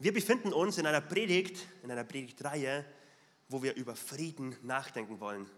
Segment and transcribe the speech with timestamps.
[0.00, 2.84] Wir befinden uns in einer Predigt, in einer Predigtreihe,
[3.48, 5.50] wo wir über Frieden nachdenken wollen.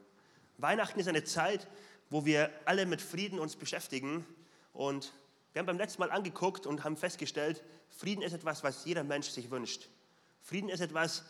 [0.56, 1.68] Weihnachten ist eine Zeit,
[2.08, 4.24] wo wir alle mit Frieden uns beschäftigen
[4.72, 5.12] und
[5.52, 9.28] wir haben beim letzten Mal angeguckt und haben festgestellt, Frieden ist etwas, was jeder Mensch
[9.28, 9.90] sich wünscht.
[10.40, 11.22] Frieden ist etwas,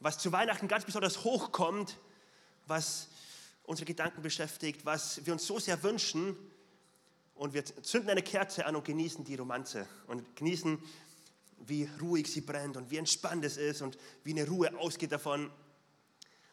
[0.00, 1.96] was zu Weihnachten ganz besonders hochkommt,
[2.66, 3.08] was
[3.62, 6.36] unsere Gedanken beschäftigt, was wir uns so sehr wünschen.
[7.34, 10.78] Und wir zünden eine Kerze an und genießen die Romanze und genießen,
[11.58, 15.50] wie ruhig sie brennt und wie entspannt es ist und wie eine Ruhe ausgeht davon.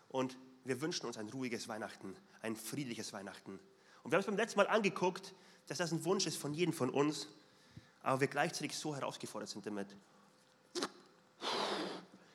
[0.09, 3.59] Und wir wünschen uns ein ruhiges Weihnachten, ein friedliches Weihnachten.
[4.03, 5.33] Und wir haben es beim letzten Mal angeguckt,
[5.67, 7.27] dass das ein Wunsch ist von jedem von uns,
[8.03, 9.95] aber wir gleichzeitig so herausgefordert sind damit.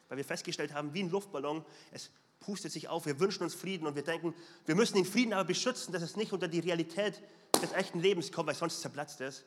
[0.08, 3.86] Weil wir festgestellt haben, wie ein Luftballon, es pustet sich auf, wir wünschen uns Frieden
[3.86, 4.34] und wir denken,
[4.66, 7.20] wir müssen den Frieden aber beschützen, dass es nicht unter die Realität
[7.60, 9.44] des echten Lebens kommt, weil sonst zerplatzt es.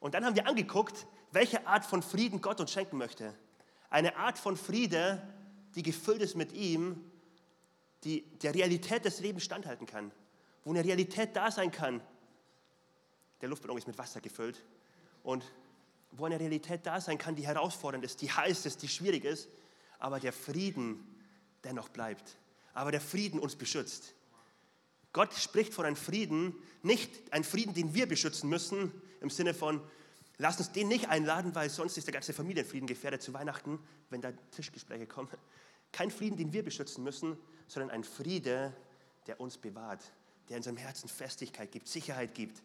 [0.00, 3.34] Und dann haben wir angeguckt, welche Art von Frieden Gott uns schenken möchte.
[3.90, 5.22] Eine Art von Friede,
[5.74, 7.10] die gefüllt ist mit ihm,
[8.04, 10.12] die der Realität des Lebens standhalten kann,
[10.64, 12.00] wo eine Realität da sein kann.
[13.40, 14.64] Der Luftballon ist mit Wasser gefüllt
[15.22, 15.44] und
[16.12, 19.48] wo eine Realität da sein kann, die herausfordernd ist, die heiß ist, die schwierig ist,
[19.98, 21.04] aber der Frieden
[21.64, 22.36] dennoch bleibt,
[22.72, 24.14] aber der Frieden uns beschützt.
[25.12, 29.82] Gott spricht von einem Frieden, nicht ein Frieden, den wir beschützen müssen, im Sinne von,
[30.38, 33.78] lass uns den nicht einladen, weil sonst ist der ganze Familienfrieden gefährdet zu Weihnachten,
[34.10, 35.28] wenn da Tischgespräche kommen.
[35.92, 37.36] Kein Frieden, den wir beschützen müssen,
[37.66, 38.74] sondern ein Friede,
[39.26, 40.02] der uns bewahrt,
[40.48, 42.62] der in seinem Herzen Festigkeit gibt, Sicherheit gibt.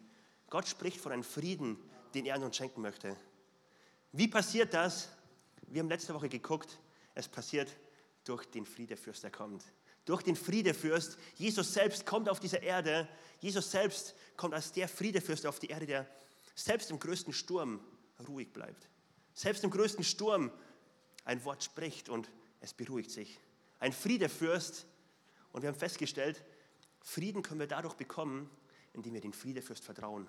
[0.50, 1.78] Gott spricht von einem Frieden,
[2.14, 3.16] den er uns schenken möchte.
[4.12, 5.08] Wie passiert das?
[5.66, 6.78] Wir haben letzte Woche geguckt,
[7.14, 7.74] es passiert
[8.24, 9.64] durch den Friedefürst, der kommt.
[10.04, 11.18] Durch den Friedefürst.
[11.36, 13.08] Jesus selbst kommt auf diese Erde.
[13.40, 16.06] Jesus selbst kommt als der Friedefürst auf die Erde, der
[16.54, 17.80] selbst im größten Sturm
[18.28, 18.88] ruhig bleibt.
[19.32, 20.50] Selbst im größten Sturm
[21.24, 23.40] ein Wort spricht und es beruhigt sich.
[23.80, 24.86] Ein Friedefürst.
[25.52, 26.42] Und wir haben festgestellt,
[27.00, 28.50] Frieden können wir dadurch bekommen,
[28.92, 30.28] indem wir den Friedefürst vertrauen.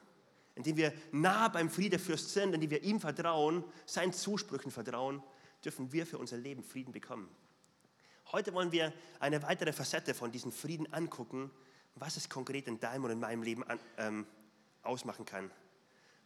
[0.55, 5.23] Indem wir nah beim Friedefürst sind, indem wir ihm vertrauen, seinen Zusprüchen vertrauen,
[5.63, 7.29] dürfen wir für unser Leben Frieden bekommen.
[8.31, 11.51] Heute wollen wir eine weitere Facette von diesem Frieden angucken,
[11.95, 14.27] was es konkret in deinem und in meinem Leben an, ähm,
[14.83, 15.51] ausmachen kann.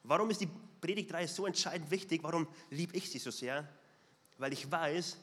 [0.03, 0.49] Warum ist die
[0.81, 2.23] Predigtreihe so entscheidend wichtig?
[2.23, 3.67] Warum liebe ich sie so sehr?
[4.37, 5.17] Weil ich weiß,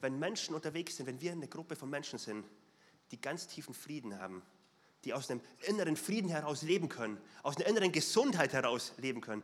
[0.00, 2.44] wenn Menschen unterwegs sind, wenn wir eine Gruppe von Menschen sind,
[3.10, 4.42] die ganz tiefen Frieden haben,
[5.04, 9.42] die aus einem inneren Frieden heraus leben können, aus einer inneren Gesundheit heraus leben können,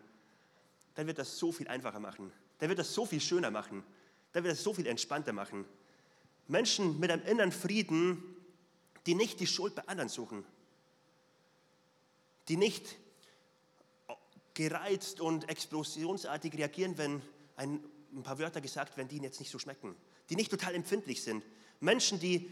[0.95, 2.33] dann wird das so viel einfacher machen.
[2.59, 3.85] Dann wird das so viel schöner machen.
[4.33, 5.65] Dann wird das so viel entspannter machen.
[6.49, 8.23] Menschen mit einem inneren Frieden,
[9.07, 10.45] die nicht die Schuld bei anderen suchen,
[12.49, 12.99] die nicht
[14.61, 17.23] gereizt und explosionsartig reagieren, wenn
[17.57, 17.83] ein,
[18.13, 19.97] ein paar Wörter gesagt werden, die ihnen jetzt nicht so schmecken,
[20.29, 21.43] die nicht total empfindlich sind.
[21.81, 22.51] Menschen, die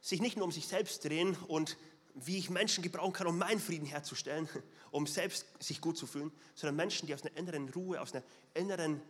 [0.00, 1.76] sich nicht nur um sich selbst drehen und
[2.14, 4.48] wie ich Menschen gebrauchen kann, um meinen Frieden herzustellen,
[4.90, 8.24] um selbst sich gut zu fühlen, sondern Menschen, die aus einer inneren Ruhe, aus einer
[8.54, 9.00] inneren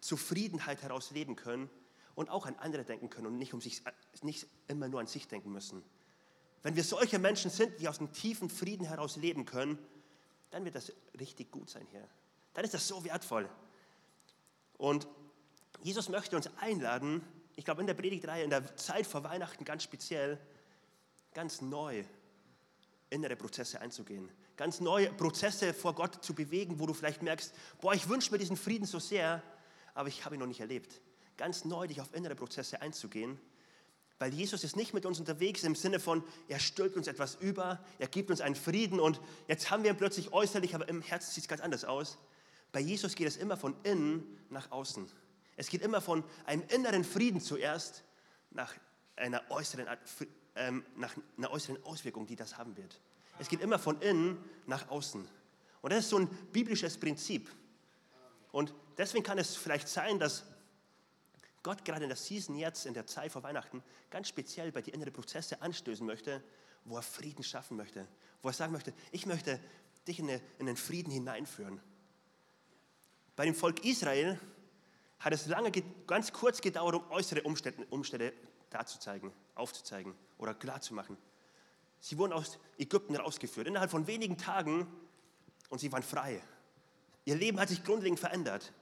[0.00, 1.68] Zufriedenheit heraus leben können
[2.14, 3.82] und auch an andere denken können und nicht, um sich,
[4.22, 5.82] nicht immer nur an sich denken müssen.
[6.62, 9.76] Wenn wir solche Menschen sind, die aus einem tiefen Frieden heraus leben können,
[10.52, 12.06] dann wird das richtig gut sein hier.
[12.54, 13.48] Dann ist das so wertvoll.
[14.78, 15.08] Und
[15.82, 17.22] Jesus möchte uns einladen,
[17.56, 20.38] ich glaube in der Predigtreihe, in der Zeit vor Weihnachten ganz speziell,
[21.34, 22.04] ganz neu
[23.10, 24.30] innere Prozesse einzugehen.
[24.56, 28.38] Ganz neue Prozesse vor Gott zu bewegen, wo du vielleicht merkst, boah, ich wünsche mir
[28.38, 29.42] diesen Frieden so sehr,
[29.94, 31.00] aber ich habe ihn noch nicht erlebt
[31.36, 33.38] ganz neu dich auf innere Prozesse einzugehen,
[34.22, 37.84] weil Jesus ist nicht mit uns unterwegs im Sinne von, er stülpt uns etwas über,
[37.98, 41.32] er gibt uns einen Frieden und jetzt haben wir ihn plötzlich äußerlich, aber im Herzen
[41.32, 42.18] sieht es ganz anders aus.
[42.70, 45.10] Bei Jesus geht es immer von innen nach außen.
[45.56, 48.04] Es geht immer von einem inneren Frieden zuerst
[48.52, 48.72] nach
[49.16, 49.88] einer äußeren,
[50.54, 53.00] ähm, nach einer äußeren Auswirkung, die das haben wird.
[53.40, 55.26] Es geht immer von innen nach außen.
[55.80, 57.50] Und das ist so ein biblisches Prinzip.
[58.52, 60.44] Und deswegen kann es vielleicht sein, dass
[61.62, 64.94] Gott gerade in der Season jetzt, in der Zeit vor Weihnachten, ganz speziell bei dir
[64.94, 66.42] innere Prozesse anstößen möchte,
[66.84, 68.08] wo er Frieden schaffen möchte,
[68.42, 69.60] wo er sagen möchte, ich möchte
[70.08, 71.80] dich in, eine, in den Frieden hineinführen.
[73.36, 74.38] Bei dem Volk Israel
[75.20, 75.70] hat es lange,
[76.06, 78.32] ganz kurz gedauert, um äußere Umstände, Umstände
[78.70, 81.16] darzuzeigen, aufzuzeigen oder klarzumachen.
[82.00, 84.88] Sie wurden aus Ägypten rausgeführt, innerhalb von wenigen Tagen,
[85.68, 86.42] und sie waren frei.
[87.24, 88.72] Ihr Leben hat sich grundlegend verändert.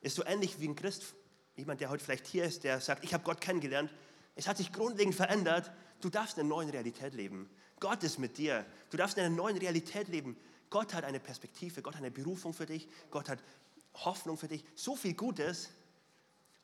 [0.00, 1.14] Ist so ähnlich wie ein Christ
[1.58, 3.92] jemand, der heute vielleicht hier ist, der sagt, ich habe Gott kennengelernt,
[4.36, 5.70] es hat sich grundlegend verändert,
[6.00, 7.50] du darfst in einer neuen Realität leben.
[7.80, 8.64] Gott ist mit dir.
[8.90, 10.36] Du darfst in einer neuen Realität leben.
[10.70, 13.42] Gott hat eine Perspektive, Gott hat eine Berufung für dich, Gott hat
[13.94, 15.70] Hoffnung für dich, so viel Gutes.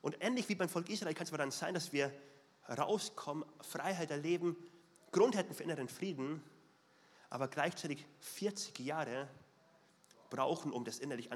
[0.01, 2.11] Und ähnlich wie beim Volk Israel kann es aber dann sein, dass wir
[2.69, 4.55] rauskommen, Freiheit erleben,
[5.11, 6.43] Grund hätten für inneren Frieden,
[7.29, 9.27] aber gleichzeitig 40 Jahre
[10.29, 11.29] brauchen, um das innerlich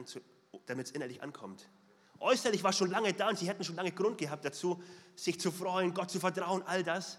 [0.66, 1.70] damit es innerlich ankommt.
[2.20, 4.82] Äußerlich war schon lange da und sie hätten schon lange Grund gehabt dazu,
[5.16, 7.18] sich zu freuen, Gott zu vertrauen, all das.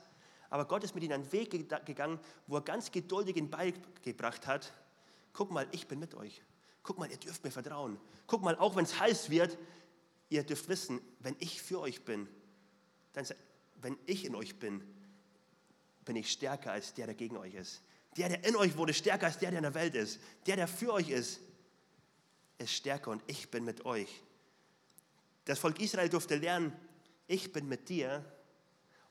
[0.51, 1.51] Aber Gott ist mit ihnen einen Weg
[1.87, 4.73] gegangen, wo er ganz geduldig ihn beigebracht hat.
[5.33, 6.43] Guck mal, ich bin mit euch.
[6.83, 7.99] Guck mal, ihr dürft mir vertrauen.
[8.27, 9.57] Guck mal, auch wenn es heiß wird,
[10.29, 12.29] ihr dürft wissen, wenn ich für euch bin,
[13.13, 13.27] dann,
[13.77, 14.83] wenn ich in euch bin,
[16.05, 17.83] bin ich stärker als der, der gegen euch ist.
[18.17, 20.21] Der, der in euch wurde, stärker als der, der in der Welt ist.
[20.47, 21.41] Der, der für euch ist,
[22.59, 24.23] ist stärker und ich bin mit euch.
[25.45, 26.73] Das Volk Israel durfte lernen,
[27.27, 28.25] ich bin mit dir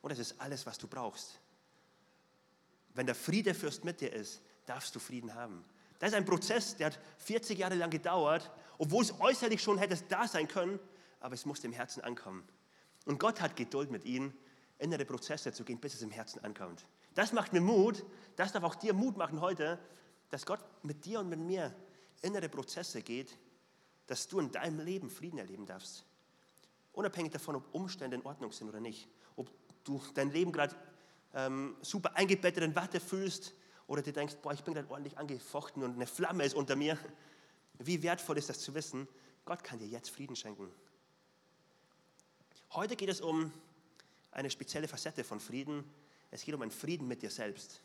[0.02, 1.40] und das ist alles, was du brauchst.
[2.94, 5.64] Wenn der Friedefürst mit dir ist, darfst du Frieden haben.
[6.00, 9.98] Das ist ein Prozess, der hat 40 Jahre lang gedauert, obwohl es äußerlich schon hätte
[10.08, 10.80] da sein können,
[11.20, 12.48] aber es musste im Herzen ankommen.
[13.06, 14.34] Und Gott hat Geduld mit ihnen,
[14.78, 16.86] innere Prozesse zu gehen, bis es im Herzen ankommt.
[17.16, 18.06] Das macht mir Mut,
[18.38, 19.80] das darf auch dir Mut machen heute,
[20.30, 21.76] dass Gott mit dir und mit mir
[22.22, 23.38] innere Prozesse geht,
[24.08, 26.06] dass du in deinem Leben Frieden erleben darfst.
[26.94, 29.08] Unabhängig davon, ob Umstände in Ordnung sind oder nicht.
[29.36, 29.50] Ob
[29.84, 30.76] du dein Leben gerade
[31.34, 33.54] ähm, super eingebettet in Watte fühlst
[33.88, 36.98] oder dir denkst, boah, ich bin gerade ordentlich angefochten und eine Flamme ist unter mir.
[37.78, 39.08] Wie wertvoll ist das zu wissen,
[39.46, 40.70] Gott kann dir jetzt Frieden schenken.
[42.72, 43.52] Heute geht es um
[44.32, 45.84] eine spezielle Facette von Frieden.
[46.30, 47.82] Es geht um einen Frieden mit dir selbst.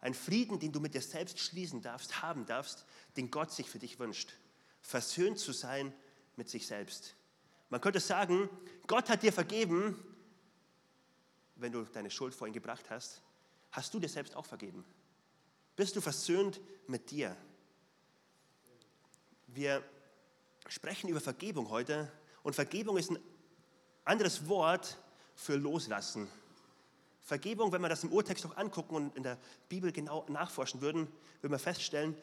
[0.00, 2.84] Ein Frieden, den du mit dir selbst schließen darfst, haben darfst,
[3.16, 4.32] den Gott sich für dich wünscht.
[4.80, 5.94] Versöhnt zu sein
[6.36, 7.14] mit sich selbst.
[7.72, 8.50] Man könnte sagen,
[8.86, 9.98] Gott hat dir vergeben,
[11.56, 13.22] wenn du deine Schuld vor ihn gebracht hast.
[13.70, 14.84] Hast du dir selbst auch vergeben?
[15.74, 17.34] Bist du versöhnt mit dir?
[19.46, 19.82] Wir
[20.68, 23.18] sprechen über Vergebung heute und Vergebung ist ein
[24.04, 24.98] anderes Wort
[25.34, 26.28] für Loslassen.
[27.22, 29.38] Vergebung, wenn wir das im Urtext auch angucken und in der
[29.70, 31.10] Bibel genau nachforschen würden,
[31.40, 32.18] würden wir feststellen,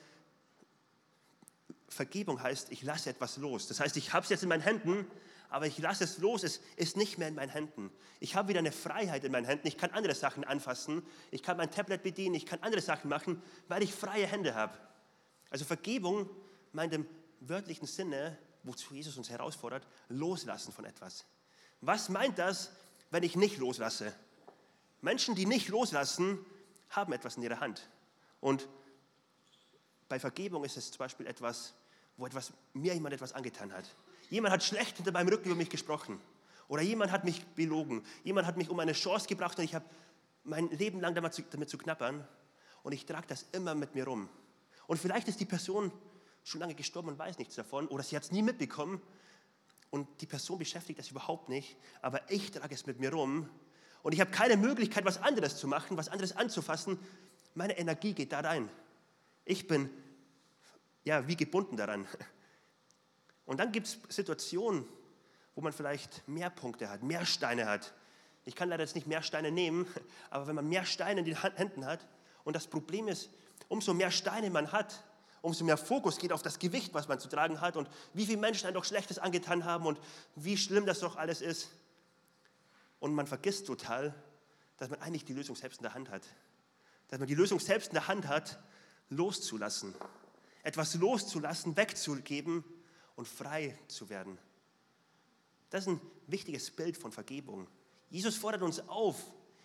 [1.88, 3.68] Vergebung heißt, ich lasse etwas los.
[3.68, 5.08] Das heißt, ich habe es jetzt in meinen Händen,
[5.50, 7.92] aber ich lasse es los, es ist nicht mehr in meinen Händen.
[8.20, 11.58] Ich habe wieder eine Freiheit in meinen Händen, ich kann andere Sachen anfassen, ich kann
[11.58, 14.78] mein Tablet bedienen, ich kann andere Sachen machen, weil ich freie Hände habe.
[15.50, 16.30] Also Vergebung
[16.72, 17.08] meint im
[17.40, 21.26] wörtlichen Sinne, wozu Jesus uns herausfordert, loslassen von etwas.
[21.82, 22.72] Was meint das,
[23.10, 24.14] wenn ich nicht loslasse?
[25.02, 26.46] Menschen, die nicht loslassen,
[26.90, 27.90] haben etwas in ihrer Hand.
[28.42, 28.68] Und
[30.08, 31.74] bei Vergebung ist es zum Beispiel etwas,
[32.18, 33.86] wo etwas, mir jemand etwas angetan hat.
[34.30, 36.20] Jemand hat schlecht hinter meinem Rücken über mich gesprochen.
[36.68, 38.04] Oder jemand hat mich belogen.
[38.24, 39.86] Jemand hat mich um eine Chance gebracht und ich habe
[40.44, 42.26] mein Leben lang damit zu, damit zu knappern.
[42.84, 44.30] Und ich trage das immer mit mir rum.
[44.88, 45.92] Und vielleicht ist die Person
[46.44, 47.88] schon lange gestorben und weiß nichts davon.
[47.88, 49.02] Oder sie hat es nie mitbekommen.
[49.90, 51.76] Und die Person beschäftigt das überhaupt nicht.
[52.02, 53.50] Aber ich trage es mit mir rum.
[54.04, 57.00] Und ich habe keine Möglichkeit, was anderes zu machen, was anderes anzufassen.
[57.56, 58.70] Meine Energie geht da rein.
[59.44, 59.90] Ich bin
[61.04, 62.08] ja wie gebunden daran.
[63.50, 64.86] Und dann gibt es Situationen,
[65.56, 67.96] wo man vielleicht mehr Punkte hat, mehr Steine hat.
[68.46, 69.88] Ich kann leider jetzt nicht mehr Steine nehmen,
[70.30, 72.06] aber wenn man mehr Steine in den Händen hat
[72.44, 73.32] und das Problem ist,
[73.68, 75.04] umso mehr Steine man hat,
[75.42, 78.38] umso mehr Fokus geht auf das Gewicht, was man zu tragen hat und wie viele
[78.38, 80.00] Menschen einem doch Schlechtes angetan haben und
[80.36, 81.72] wie schlimm das doch alles ist.
[83.00, 84.14] Und man vergisst total,
[84.78, 86.22] dass man eigentlich die Lösung selbst in der Hand hat.
[87.08, 88.60] Dass man die Lösung selbst in der Hand hat,
[89.10, 89.96] loszulassen.
[90.62, 92.64] Etwas loszulassen, wegzugeben
[93.20, 94.38] und frei zu werden.
[95.72, 97.68] Das ist ein wichtiges Bild von Vergebung.
[98.10, 99.22] Jesus fordert uns auf,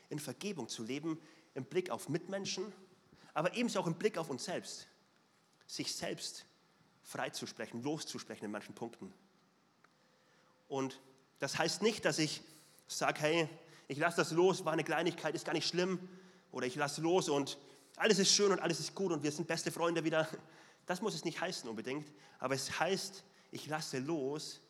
[0.08, 1.20] in Vergebung zu leben,
[1.54, 2.72] im Blick auf Mitmenschen,
[3.32, 4.88] aber ebenso auch im Blick auf uns selbst.
[5.68, 6.46] Sich selbst
[7.04, 9.14] freizusprechen, loszusprechen in manchen Punkten.
[10.66, 11.00] Und
[11.38, 12.42] das heißt nicht, dass ich
[12.88, 13.48] sage, hey,
[13.86, 16.00] ich lasse das los, war eine Kleinigkeit, ist gar nicht schlimm.
[16.50, 17.56] Oder ich lasse los und
[17.94, 20.28] alles ist schön und alles ist gut und wir sind beste Freunde wieder.
[20.86, 22.12] Das muss es nicht heißen unbedingt.
[22.40, 23.22] Aber es heißt,
[23.54, 24.60] ich lasse los,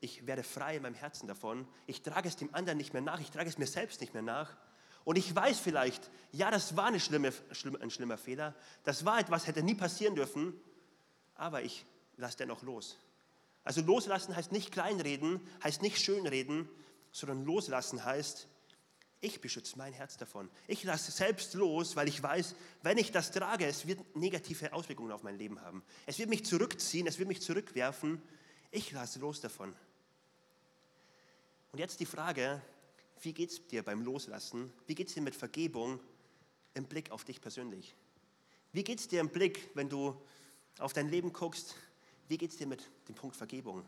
[0.00, 3.20] ich werde frei in meinem Herzen davon, ich trage es dem anderen nicht mehr nach,
[3.20, 4.56] ich trage es mir selbst nicht mehr nach.
[5.04, 8.54] Und ich weiß vielleicht, ja, das war eine schlimme, schlimm, ein schlimmer Fehler,
[8.84, 10.58] das war etwas, hätte nie passieren dürfen,
[11.34, 11.84] aber ich
[12.16, 12.98] lasse dennoch los.
[13.62, 16.68] Also loslassen heißt nicht kleinreden, heißt nicht schönreden,
[17.12, 18.48] sondern loslassen heißt,
[19.20, 20.50] ich beschütze mein Herz davon.
[20.66, 25.12] Ich lasse selbst los, weil ich weiß, wenn ich das trage, es wird negative Auswirkungen
[25.12, 25.82] auf mein Leben haben.
[26.04, 28.20] Es wird mich zurückziehen, es wird mich zurückwerfen.
[28.70, 29.74] Ich lasse los davon.
[31.72, 32.60] Und jetzt die Frage,
[33.22, 34.72] wie geht es dir beim Loslassen?
[34.86, 36.00] Wie geht es dir mit Vergebung
[36.74, 37.94] im Blick auf dich persönlich?
[38.72, 40.20] Wie geht es dir im Blick, wenn du
[40.78, 41.74] auf dein Leben guckst?
[42.28, 43.82] Wie geht es dir mit dem Punkt Vergebung?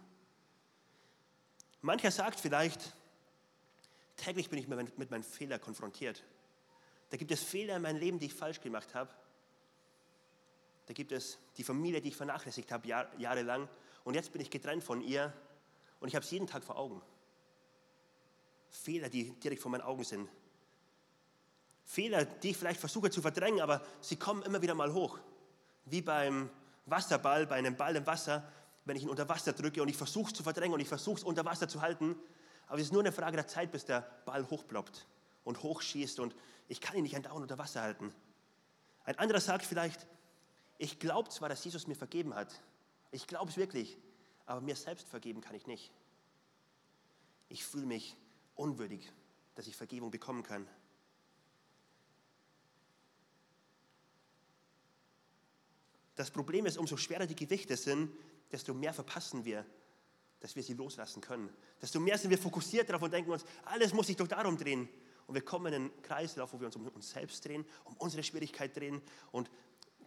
[1.82, 2.96] Mancher sagt vielleicht,
[4.18, 6.22] täglich bin ich mit meinen Fehlern konfrontiert.
[7.10, 9.10] Da gibt es Fehler in meinem Leben, die ich falsch gemacht habe.
[10.86, 13.68] Da gibt es die Familie, die ich vernachlässigt habe jahr, jahrelang.
[14.04, 15.32] Und jetzt bin ich getrennt von ihr
[16.00, 17.00] und ich habe es jeden Tag vor Augen.
[18.70, 20.28] Fehler, die direkt vor meinen Augen sind.
[21.84, 25.18] Fehler, die ich vielleicht versuche zu verdrängen, aber sie kommen immer wieder mal hoch.
[25.86, 26.50] Wie beim
[26.84, 28.50] Wasserball, bei einem Ball im Wasser,
[28.84, 31.18] wenn ich ihn unter Wasser drücke und ich versuche es zu verdrängen und ich versuche
[31.18, 32.16] es unter Wasser zu halten,
[32.68, 35.06] aber es ist nur eine Frage der Zeit, bis der Ball hochploppt
[35.44, 36.34] und hochschießt und
[36.68, 38.12] ich kann ihn nicht andauernd unter Wasser halten.
[39.04, 40.06] Ein anderer sagt vielleicht,
[40.76, 42.60] ich glaube zwar, dass Jesus mir vergeben hat,
[43.10, 43.96] ich glaube es wirklich,
[44.44, 45.90] aber mir selbst vergeben kann ich nicht.
[47.48, 48.16] Ich fühle mich
[48.54, 49.10] unwürdig,
[49.54, 50.68] dass ich Vergebung bekommen kann.
[56.16, 58.12] Das Problem ist, umso schwerer die Gewichte sind,
[58.50, 59.64] desto mehr verpassen wir,
[60.40, 61.50] dass wir sie loslassen können.
[61.80, 64.88] Desto mehr sind wir fokussiert darauf und denken uns, alles muss sich doch darum drehen.
[65.26, 68.22] Und wir kommen in einen Kreislauf, wo wir uns um uns selbst drehen, um unsere
[68.22, 69.02] Schwierigkeit drehen.
[69.30, 69.50] Und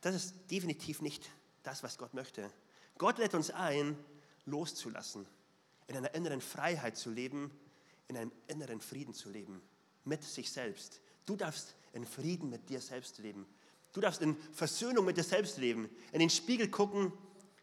[0.02, 1.30] das ist definitiv nicht
[1.64, 2.52] das, was Gott möchte.
[2.98, 3.98] Gott lädt uns ein,
[4.46, 5.28] loszulassen,
[5.88, 7.52] in einer inneren Freiheit zu leben,
[8.08, 9.62] in einem inneren Frieden zu leben,
[10.04, 11.02] mit sich selbst.
[11.26, 13.46] Du darfst in Frieden mit dir selbst leben.
[13.94, 17.12] Du darfst in Versöhnung mit dir selbst leben, in den Spiegel gucken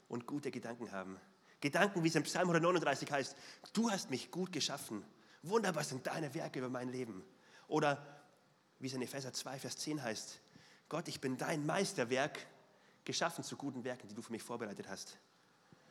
[0.09, 1.19] und gute Gedanken haben.
[1.61, 3.37] Gedanken, wie es im Psalm 139 heißt,
[3.73, 5.05] du hast mich gut geschaffen.
[5.43, 7.25] Wunderbar sind deine Werke über mein Leben.
[7.67, 8.05] Oder
[8.79, 10.41] wie es in Epheser 2, Vers 10 heißt,
[10.89, 12.39] Gott, ich bin dein Meisterwerk,
[13.05, 15.19] geschaffen zu guten Werken, die du für mich vorbereitet hast.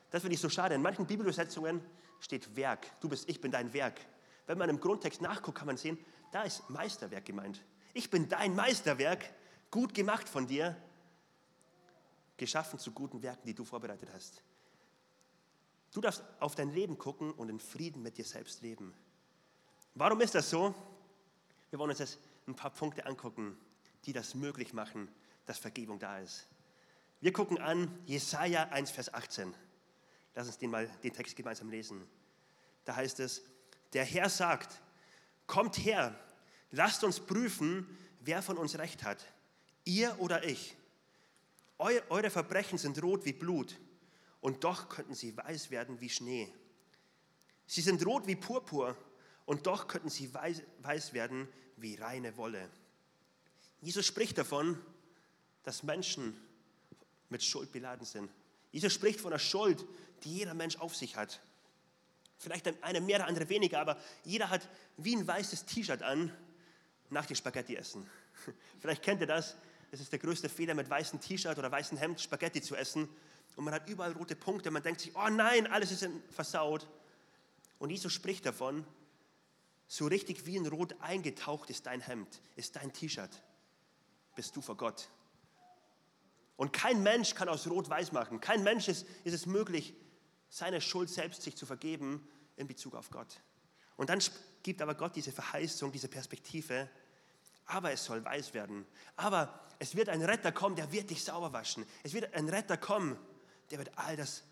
[0.09, 0.75] Das finde ich so schade.
[0.75, 1.81] In manchen Bibelübersetzungen
[2.19, 2.87] steht Werk.
[3.01, 3.99] Du bist, ich bin dein Werk.
[4.45, 5.97] Wenn man im Grundtext nachguckt, kann man sehen,
[6.31, 7.63] da ist Meisterwerk gemeint.
[7.93, 9.25] Ich bin dein Meisterwerk,
[9.69, 10.77] gut gemacht von dir,
[12.37, 14.41] geschaffen zu guten Werken, die du vorbereitet hast.
[15.97, 18.93] Du darfst auf dein Leben gucken und in Frieden mit dir selbst leben.
[19.95, 20.75] Warum ist das so?
[21.71, 23.57] Wir wollen uns jetzt ein paar Punkte angucken,
[24.05, 25.09] die das möglich machen,
[25.47, 26.47] dass Vergebung da ist.
[27.19, 29.55] Wir gucken an Jesaja 1, Vers 18.
[30.35, 32.07] Lass uns den mal den Text gemeinsam lesen.
[32.85, 33.41] Da heißt es:
[33.93, 34.79] Der Herr sagt:
[35.47, 36.13] Kommt her,
[36.69, 37.87] lasst uns prüfen,
[38.19, 39.25] wer von uns Recht hat,
[39.83, 40.77] ihr oder ich.
[41.79, 43.79] Eu, eure Verbrechen sind rot wie Blut
[44.41, 46.53] und doch könnten sie weiß werden wie Schnee.
[47.65, 48.95] Sie sind rot wie Purpur
[49.45, 52.69] und doch könnten sie weiß, weiß werden wie reine Wolle.
[53.81, 54.79] Jesus spricht davon,
[55.63, 56.39] dass Menschen
[57.29, 58.31] mit Schuld beladen sind.
[58.71, 59.85] Jesus spricht von der Schuld,
[60.23, 61.41] die jeder Mensch auf sich hat.
[62.37, 64.67] Vielleicht eine mehr, der andere weniger, aber jeder hat
[64.97, 66.31] wie ein weißes T-Shirt an
[67.09, 68.07] nach dem Spaghetti essen.
[68.79, 69.55] Vielleicht kennt ihr das.
[69.91, 73.09] Es ist der größte Fehler, mit weißem T-Shirt oder weißem Hemd Spaghetti zu essen.
[73.57, 74.71] Und man hat überall rote Punkte.
[74.71, 76.87] Man denkt sich, oh nein, alles ist versaut.
[77.79, 78.85] Und Jesus spricht davon,
[79.87, 83.31] so richtig wie in Rot eingetaucht ist dein Hemd, ist dein T-Shirt,
[84.35, 85.09] bist du vor Gott.
[86.55, 88.39] Und kein Mensch kann aus Rot weiß machen.
[88.41, 89.95] Kein Mensch ist, ist es möglich,
[90.49, 93.41] seine Schuld selbst sich zu vergeben in Bezug auf Gott.
[93.95, 94.21] Und dann
[94.61, 96.89] gibt aber Gott diese Verheißung, diese Perspektive,
[97.65, 98.85] aber es soll weiß werden.
[99.15, 101.85] Aber es wird ein Retter kommen, der wird dich sauber waschen.
[102.03, 103.17] Es wird ein Retter kommen,
[103.71, 104.43] der wird all das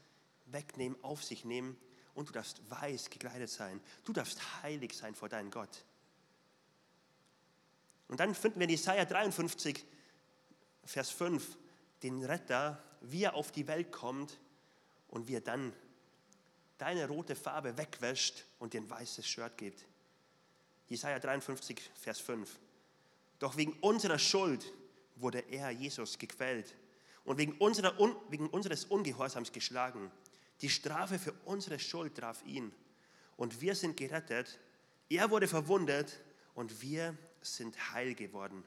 [0.45, 1.77] wegnehmen, auf sich nehmen
[2.13, 3.81] und du darfst weiß gekleidet sein.
[4.03, 5.83] Du darfst heilig sein vor deinem Gott.
[8.07, 9.83] Und dann finden wir in Jesaja 53,
[10.83, 11.57] Vers 5,
[12.03, 14.39] den Retter, wie er auf die Welt kommt
[15.07, 15.73] und wie er dann
[16.77, 19.85] deine rote Farbe wegwäscht und dir ein weißes Shirt gibt.
[20.87, 22.59] Jesaja 53, Vers 5.
[23.39, 24.71] Doch wegen unserer Schuld
[25.15, 26.75] wurde er, Jesus, gequält
[27.25, 27.97] und wegen, unserer,
[28.29, 30.11] wegen unseres Ungehorsams geschlagen.
[30.61, 32.71] Die Strafe für unsere Schuld traf ihn
[33.35, 34.59] und wir sind gerettet.
[35.09, 36.21] Er wurde verwundet
[36.53, 38.63] und wir sind heil geworden.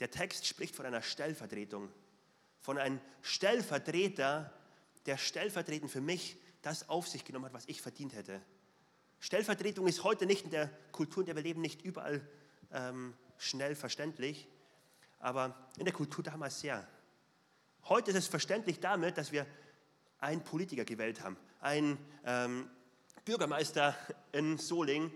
[0.00, 1.88] Der Text spricht von einer Stellvertretung,
[2.60, 4.52] von einem Stellvertreter,
[5.06, 8.42] der stellvertretend für mich das auf sich genommen hat, was ich verdient hätte.
[9.20, 12.26] Stellvertretung ist heute nicht in der Kultur, in der wir leben, nicht überall
[12.72, 14.48] ähm, schnell verständlich,
[15.26, 16.86] aber in der Kultur damals sehr.
[17.88, 19.44] Heute ist es verständlich damit, dass wir
[20.20, 22.70] einen Politiker gewählt haben, einen ähm,
[23.24, 23.96] Bürgermeister
[24.30, 25.10] in Soling.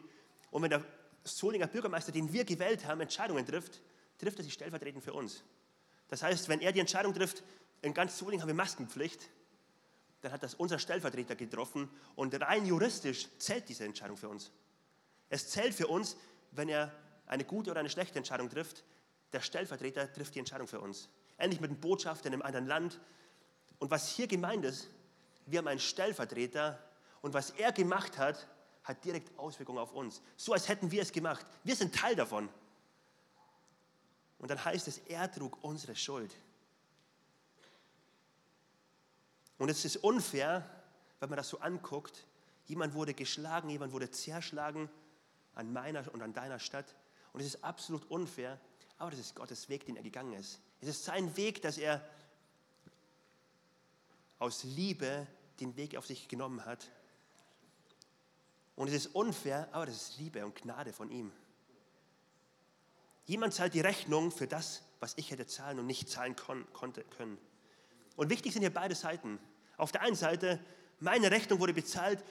[0.50, 0.84] Und wenn der
[1.22, 3.80] Solinger Bürgermeister, den wir gewählt haben, Entscheidungen trifft,
[4.18, 5.44] trifft er sie stellvertretend für uns.
[6.08, 7.44] Das heißt, wenn er die Entscheidung trifft,
[7.80, 9.30] in ganz Soling haben wir Maskenpflicht,
[10.22, 14.50] dann hat das unser Stellvertreter getroffen und rein juristisch zählt diese Entscheidung für uns.
[15.28, 16.16] Es zählt für uns,
[16.50, 16.92] wenn er
[17.26, 18.82] eine gute oder eine schlechte Entscheidung trifft,
[19.32, 21.08] der Stellvertreter trifft die Entscheidung für uns.
[21.38, 23.00] Ähnlich mit einem Botschafter in einem anderen Land.
[23.78, 24.88] Und was hier gemeint ist,
[25.46, 26.78] wir haben einen Stellvertreter
[27.22, 28.46] und was er gemacht hat,
[28.84, 30.22] hat direkt Auswirkungen auf uns.
[30.36, 31.46] So als hätten wir es gemacht.
[31.64, 32.48] Wir sind Teil davon.
[34.38, 36.34] Und dann heißt es, er trug unsere Schuld.
[39.58, 40.68] Und es ist unfair,
[41.20, 42.26] wenn man das so anguckt.
[42.64, 44.88] Jemand wurde geschlagen, jemand wurde zerschlagen
[45.54, 46.94] an meiner und an deiner Stadt.
[47.32, 48.58] Und es ist absolut unfair,
[49.00, 50.60] aber das ist Gottes Weg, den er gegangen ist.
[50.82, 52.06] Es ist sein Weg, dass er
[54.38, 55.26] aus Liebe
[55.58, 56.86] den Weg auf sich genommen hat.
[58.76, 61.32] Und es ist unfair, aber das ist Liebe und Gnade von ihm.
[63.24, 67.02] Jemand zahlt die Rechnung für das, was ich hätte zahlen und nicht zahlen kon konnte,
[67.04, 67.38] können.
[68.16, 69.38] Und wichtig sind hier beide Seiten.
[69.78, 70.62] Auf der einen Seite,
[70.98, 72.22] meine Rechnung wurde bezahlt,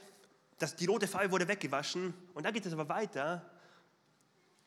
[0.60, 3.50] das, die rote Farbe wurde weggewaschen und dann geht es aber weiter.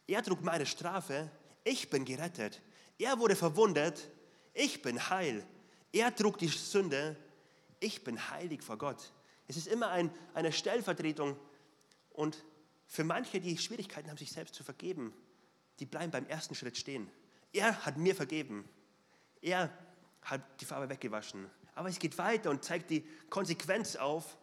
[0.09, 1.31] Er trug meine Strafe,
[1.65, 2.61] ich bin gerettet.
[2.99, 4.11] Er wurde verwundet,
[4.55, 5.47] ich bin heil.
[5.93, 7.17] Er trug die Sünde,
[7.81, 9.13] ich bin heilig vor Gott.
[9.49, 11.37] Es ist immer ein, eine Stellvertretung
[12.11, 12.45] und
[12.87, 15.13] für manche, die Schwierigkeiten haben, sich selbst zu vergeben,
[15.79, 17.11] die bleiben beim ersten Schritt stehen.
[17.53, 18.69] Er hat mir vergeben.
[19.41, 19.71] Er
[20.23, 21.51] hat die Farbe weggewaschen.
[21.75, 24.37] Aber es geht weiter und zeigt die Konsequenz auf.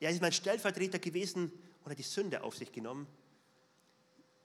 [0.00, 1.52] Er ist mein Stellvertreter gewesen
[1.82, 3.06] und hat die Sünde auf sich genommen.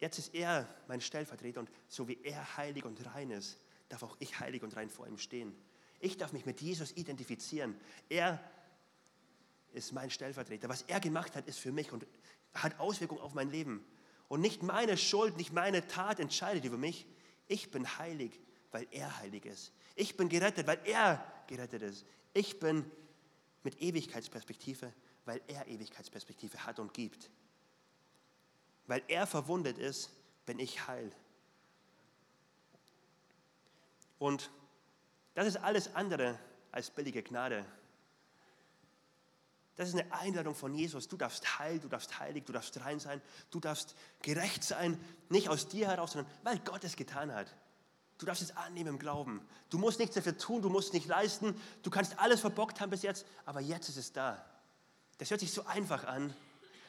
[0.04, 3.58] Jetzt ist er mein Stellvertreter und so wie er heilig und rein ist,
[3.88, 5.56] darf auch ich heilig und rein vor ihm stehen.
[6.02, 7.74] Ich darf mich mit Jesus identifizieren.
[8.10, 8.44] Er
[9.72, 10.68] ist mein Stellvertreter.
[10.68, 12.06] Was er gemacht hat, ist für mich und
[12.54, 13.82] hat Auswirkungen auf mein Leben.
[14.28, 17.08] Und nicht meine Schuld, nicht meine Tat entscheidet über mich.
[17.48, 18.42] Ich bin heilig,
[18.74, 19.72] weil er heilig ist.
[19.96, 22.06] Ich bin gerettet, weil er gerettet ist.
[22.34, 22.92] Ich bin
[23.64, 24.92] mit Ewigkeitsperspektive,
[25.24, 27.30] weil er Ewigkeitsperspektive hat und gibt.
[28.88, 30.12] Weil er verwundet ist,
[30.46, 31.12] bin ich heil.
[34.20, 34.50] Und
[35.36, 36.38] das ist alles andere
[36.72, 37.66] als billige Gnade.
[39.76, 41.08] Das ist eine Einladung von Jesus.
[41.08, 45.50] Du darfst heil, du darfst heilig, du darfst rein sein, du darfst gerecht sein, nicht
[45.50, 47.54] aus dir heraus, sondern weil Gott es getan hat.
[48.20, 49.42] Du darfst es annehmen im Glauben.
[49.70, 53.02] Du musst nichts dafür tun, du musst nicht leisten, du kannst alles verbockt haben bis
[53.02, 54.46] jetzt, aber jetzt ist es da.
[55.18, 56.36] Das hört sich so einfach an,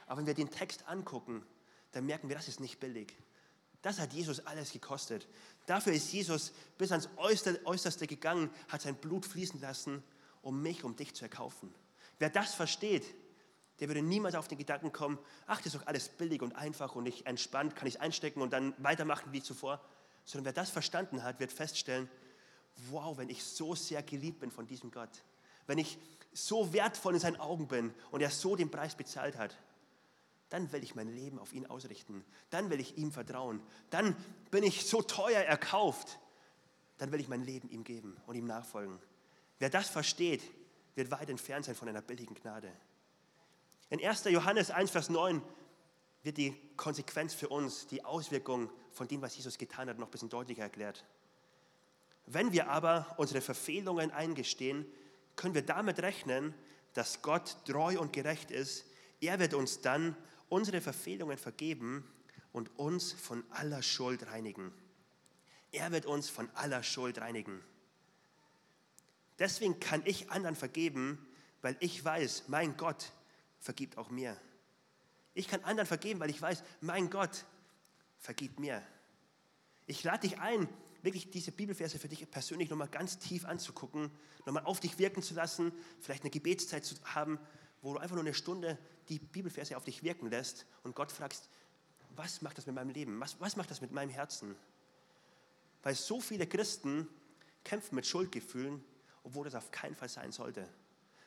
[0.07, 1.45] aber wenn wir den Text angucken,
[1.95, 3.17] dann merken wir, das ist nicht billig.
[3.83, 5.29] Das hat Jesus alles gekostet.
[5.67, 10.03] Dafür ist Jesus bis ans Äußerste gegangen, hat sein Blut fließen lassen,
[10.43, 11.75] um mich, um dich zu erkaufen.
[12.19, 13.05] Wer das versteht,
[13.81, 16.95] der würde niemals auf den Gedanken kommen, ach, das ist doch alles billig und einfach
[16.95, 19.85] und ich entspannt, kann ich einstecken und dann weitermachen wie zuvor.
[20.25, 22.09] Sondern wer das verstanden hat, wird feststellen,
[22.91, 25.11] wow, wenn ich so sehr geliebt bin von diesem Gott,
[25.67, 25.99] wenn ich
[26.33, 29.57] so wertvoll in seinen Augen bin und er so den Preis bezahlt hat,
[30.55, 32.25] dann will ich mein Leben auf ihn ausrichten.
[32.51, 33.61] Dann will ich ihm vertrauen.
[33.91, 34.15] Dann
[34.53, 36.21] bin ich so teuer erkauft.
[36.97, 39.01] Dann will ich mein Leben ihm geben und ihm nachfolgen.
[39.59, 40.43] Wer das versteht,
[40.95, 42.71] wird weit entfernt sein von einer billigen Gnade.
[43.91, 44.27] In 1.
[44.27, 45.43] Johannes 1, Vers 9
[46.23, 50.13] wird die Konsequenz für uns, die Auswirkung von dem, was Jesus getan hat, noch ein
[50.13, 51.05] bisschen deutlicher erklärt.
[52.27, 54.87] Wenn wir aber unsere Verfehlungen eingestehen,
[55.35, 56.55] können wir damit rechnen,
[56.93, 58.87] dass Gott treu und gerecht ist.
[59.21, 60.17] Er wird uns dann
[60.49, 62.05] unsere Verfehlungen vergeben
[62.53, 64.73] und uns von aller Schuld reinigen.
[65.73, 67.61] Er wird uns von aller Schuld reinigen.
[69.39, 71.27] Deswegen kann ich anderen vergeben,
[71.63, 73.13] weil ich weiß, mein Gott
[73.59, 74.37] vergibt auch mir.
[75.35, 77.45] Ich kann anderen vergeben, weil ich weiß, mein Gott
[78.19, 78.83] vergibt mir.
[79.87, 80.69] Ich lade dich ein,
[81.03, 84.11] wirklich diese Bibelverse für dich persönlich nochmal ganz tief anzugucken,
[84.47, 87.39] nochmal auf dich wirken zu lassen, vielleicht eine Gebetszeit zu haben,
[87.85, 88.79] wo du einfach nur eine Stunde
[89.11, 91.51] die Bibelverse auf dich wirken lässt und Gott fragst,
[92.17, 93.21] was macht das mit meinem Leben?
[93.21, 94.57] Was, was macht das mit meinem Herzen?
[95.83, 97.07] Weil so viele Christen
[97.63, 98.83] kämpfen mit Schuldgefühlen,
[99.23, 100.67] obwohl das auf keinen Fall sein sollte.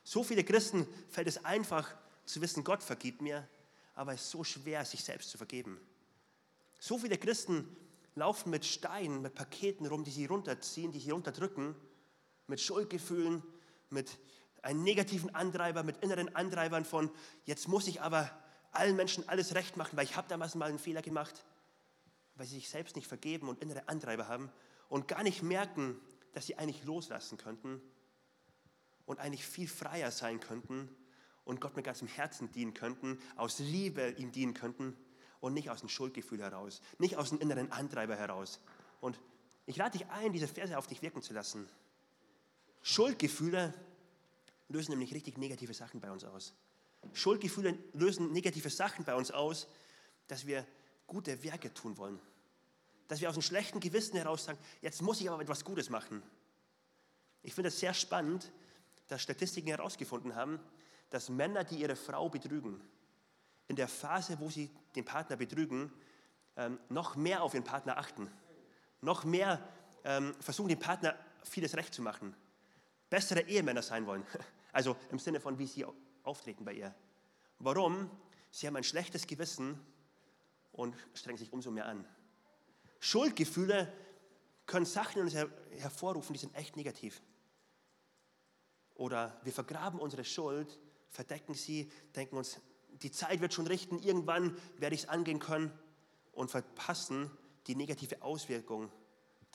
[0.03, 3.47] So viele Christen fällt es einfach zu wissen, Gott vergibt mir,
[3.93, 5.79] aber es ist so schwer, sich selbst zu vergeben.
[6.79, 7.67] So viele Christen
[8.15, 11.75] laufen mit Steinen, mit Paketen rum, die sie runterziehen, die sie runterdrücken,
[12.47, 13.43] mit Schuldgefühlen,
[13.91, 14.17] mit
[14.67, 17.09] einen negativen Antreiber mit inneren Antreibern von,
[17.45, 18.29] jetzt muss ich aber
[18.73, 21.45] allen Menschen alles recht machen, weil ich habe damals mal einen Fehler gemacht,
[22.35, 24.51] weil sie sich selbst nicht vergeben und innere Antreiber haben
[24.89, 25.97] und gar nicht merken,
[26.33, 27.81] dass sie eigentlich loslassen könnten
[29.05, 30.93] und eigentlich viel freier sein könnten
[31.45, 34.97] und Gott mit ganzem Herzen dienen könnten, aus Liebe ihm dienen könnten
[35.39, 38.59] und nicht aus dem Schuldgefühl heraus, nicht aus dem inneren Antreiber heraus.
[38.99, 39.17] Und
[39.65, 41.69] ich lade dich ein, diese Verse auf dich wirken zu lassen.
[42.81, 43.73] Schuldgefühle
[44.69, 46.53] lösen nämlich richtig negative Sachen bei uns aus.
[47.13, 49.67] Schuldgefühle lösen negative Sachen bei uns aus,
[50.27, 50.65] dass wir
[51.05, 52.19] gute Werke tun wollen.
[53.07, 56.21] Dass wir aus einem schlechten Gewissen heraus sagen, jetzt muss ich aber etwas Gutes machen.
[57.43, 58.51] Ich finde das sehr spannend,
[59.07, 60.59] dass Statistiken herausgefunden haben,
[61.09, 62.81] dass Männer, die ihre Frau betrügen,
[63.67, 65.91] in der Phase, wo sie den Partner betrügen,
[66.57, 68.29] ähm, noch mehr auf ihren Partner achten,
[69.01, 69.65] noch mehr
[70.03, 72.35] ähm, versuchen, dem Partner vieles recht zu machen,
[73.09, 74.25] bessere Ehemänner sein wollen.
[74.77, 75.83] Also im Sinne von, wie sie
[76.21, 76.93] auftreten bei ihr.
[77.57, 78.11] Warum?
[78.51, 79.83] Sie haben ein schlechtes Gewissen
[80.71, 82.05] und strengen sich umso mehr an.
[82.99, 83.91] Schuldgefühle
[84.67, 87.23] können Sachen in uns her hervorrufen, die sind echt negativ.
[88.93, 92.59] Oder wir vergraben unsere Schuld, verdecken sie, denken uns,
[93.01, 95.71] die Zeit wird schon richten, irgendwann werde ich es angehen können
[96.33, 97.31] und verpassen
[97.65, 98.91] die negative Auswirkung,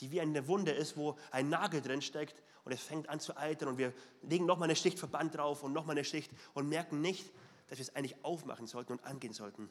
[0.03, 3.37] die wie eine Wunde ist, wo ein Nagel drin steckt und es fängt an zu
[3.37, 7.01] eitern und wir legen nochmal eine Schicht Verband drauf und nochmal eine Schicht und merken
[7.01, 7.33] nicht,
[7.69, 9.71] dass wir es eigentlich aufmachen sollten und angehen sollten.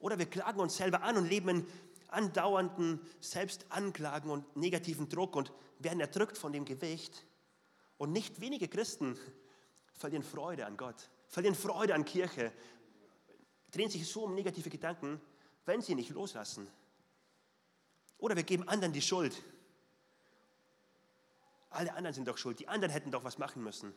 [0.00, 1.66] Oder wir klagen uns selber an und leben in
[2.08, 7.24] andauernden Selbstanklagen und negativen Druck und werden erdrückt von dem Gewicht.
[7.98, 9.16] Und nicht wenige Christen
[9.94, 12.52] verlieren Freude an Gott, verlieren Freude an Kirche,
[13.70, 15.20] drehen sich so um negative Gedanken,
[15.64, 16.66] wenn sie nicht loslassen.
[18.22, 19.42] Oder wir geben anderen die Schuld.
[21.70, 23.92] Alle anderen sind doch schuld, die anderen hätten doch was machen müssen.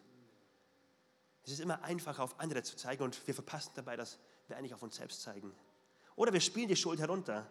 [1.43, 4.73] Es ist immer einfacher, auf andere zu zeigen und wir verpassen dabei, dass wir eigentlich
[4.73, 5.53] auf uns selbst zeigen.
[6.15, 7.47] Oder wir spielen die Schuld herunter.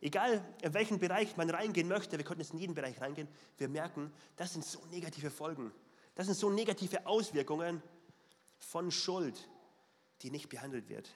[0.00, 3.68] Egal, in welchen Bereich man reingehen möchte, wir könnten jetzt in jeden Bereich reingehen, wir
[3.68, 5.70] merken, das sind so negative Folgen.
[6.14, 7.82] Das sind so negative Auswirkungen
[8.56, 9.50] von Schuld,
[10.22, 11.10] die nicht behandelt wird.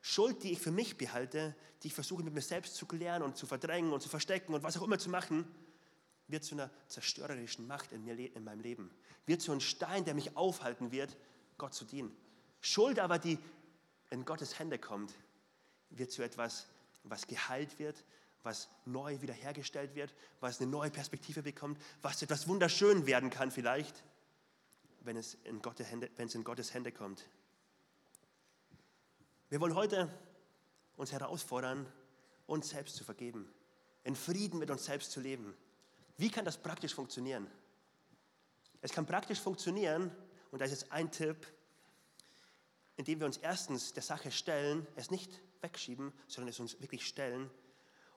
[0.00, 3.36] Schuld, die ich für mich behalte, die ich versuche mit mir selbst zu klären und
[3.36, 5.46] zu verdrängen und zu verstecken und was auch immer zu machen,
[6.28, 8.90] wird zu einer zerstörerischen Macht in, mir, in meinem Leben.
[9.26, 11.16] Wird zu einem Stein, der mich aufhalten wird,
[11.56, 12.14] Gott zu dienen.
[12.60, 13.38] Schuld aber, die
[14.10, 15.12] in Gottes Hände kommt,
[15.90, 16.68] wird zu etwas,
[17.02, 18.04] was geheilt wird,
[18.42, 23.50] was neu wiederhergestellt wird, was eine neue Perspektive bekommt, was zu etwas wunderschön werden kann
[23.50, 24.04] vielleicht,
[25.00, 27.28] wenn es in Gottes Hände, wenn es in Gottes Hände kommt.
[29.50, 30.10] Wir wollen heute
[30.96, 31.90] uns herausfordern,
[32.46, 33.50] uns selbst zu vergeben,
[34.04, 35.56] in Frieden mit uns selbst zu leben.
[36.18, 37.50] Wie kann das praktisch funktionieren?
[38.82, 40.10] Es kann praktisch funktionieren,
[40.50, 41.46] und da ist jetzt ein Tipp,
[42.96, 47.50] indem wir uns erstens der Sache stellen, es nicht wegschieben, sondern es uns wirklich stellen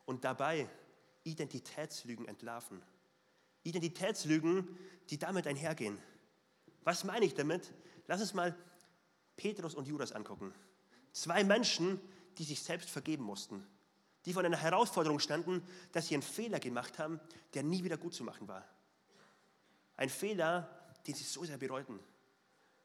[0.06, 0.67] und dabei
[1.24, 2.82] Identitätslügen entlarven.
[3.63, 4.78] Identitätslügen,
[5.10, 5.98] die damit einhergehen.
[6.84, 7.74] Was meine ich damit?
[8.08, 8.54] Lass uns mal
[9.38, 10.54] Petrus und Judas angucken.
[11.13, 12.00] Zwei Menschen,
[12.38, 13.65] die sich selbst vergeben mussten,
[14.26, 17.19] die vor einer Herausforderung standen, dass sie einen Fehler gemacht haben,
[17.54, 18.63] der nie wieder gut zu machen war.
[19.97, 20.69] Ein Fehler,
[21.08, 22.00] den sie so sehr bereuten.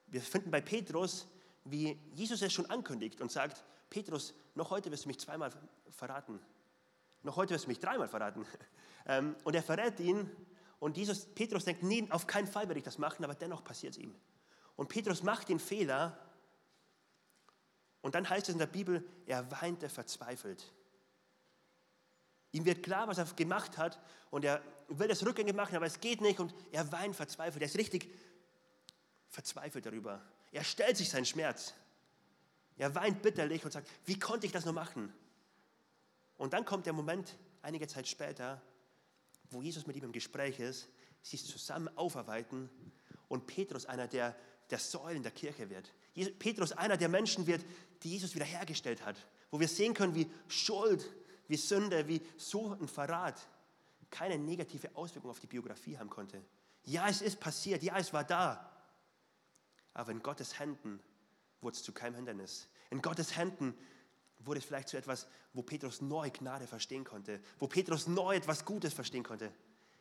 [0.07, 1.27] Wir finden bei Petrus,
[1.65, 5.51] wie Jesus es schon ankündigt und sagt, Petrus, noch heute wirst du mich zweimal
[5.91, 6.41] verraten.
[7.23, 8.47] Noch heute wirst du mich dreimal verraten.
[9.09, 10.29] Ähm, und er verrät ihn
[10.81, 13.93] und Jesus, Petrus denkt, nee, auf keinen Fall werde ich das machen, aber dennoch passiert
[13.93, 14.13] es ihm.
[14.75, 16.19] Und Petrus macht den Fehler
[18.07, 20.73] und dann heißt es in der Bibel, er weinte verzweifelt.
[22.53, 25.99] Ihm wird klar, was er gemacht hat und er will das rückgängig machen, aber es
[25.99, 27.63] geht nicht und er weint verzweifelt.
[27.63, 28.09] Er ist richtig
[29.29, 30.23] verzweifelt darüber.
[30.53, 31.75] Er stellt sich seinen Schmerz.
[32.77, 35.13] Er weint bitterlich und sagt, wie konnte ich das nur machen?
[36.37, 38.63] Und dann kommt der Moment, einige Zeit später,
[39.51, 40.89] wo Jesus mit ihm im Gespräch ist,
[41.23, 42.71] sie es zusammen aufarbeiten
[43.27, 44.37] und Petrus einer der,
[44.71, 45.93] der Säulen der Kirche wird.
[46.39, 47.65] Petrus einer der Menschen wird,
[48.03, 49.17] die Jesus wiederhergestellt hat,
[49.51, 51.13] wo wir sehen können, wie Schuld,
[51.49, 53.49] wie Sünde, wie so ein Verrat
[54.11, 56.43] keine negative Auswirkung auf die Biografie haben konnte.
[56.85, 58.73] Ja, es ist passiert, ja, es war da.
[59.95, 61.01] Aber in Gottes Händen
[61.61, 62.69] wurde es zu keinem Hindernis.
[62.91, 63.75] In Gottes Händen
[64.39, 68.65] wurde es vielleicht zu etwas, wo Petrus neu Gnade verstehen konnte, wo Petrus neu etwas
[68.65, 69.53] Gutes verstehen konnte.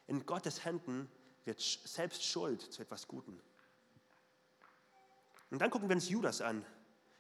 [0.08, 1.10] In Gottes Händen
[1.46, 3.40] wird selbst Schuld zu etwas Guten.
[5.52, 6.66] Und dann gucken wir uns Judas an.